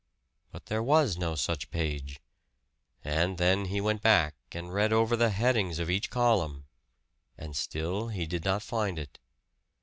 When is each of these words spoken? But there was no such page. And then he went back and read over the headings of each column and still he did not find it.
But 0.51 0.65
there 0.65 0.81
was 0.81 1.15
no 1.19 1.35
such 1.35 1.69
page. 1.69 2.19
And 3.03 3.37
then 3.37 3.65
he 3.65 3.79
went 3.79 4.01
back 4.01 4.33
and 4.51 4.73
read 4.73 4.91
over 4.91 5.15
the 5.15 5.29
headings 5.29 5.77
of 5.77 5.91
each 5.91 6.09
column 6.09 6.65
and 7.37 7.55
still 7.55 8.07
he 8.07 8.25
did 8.25 8.43
not 8.43 8.63
find 8.63 8.97
it. 8.97 9.19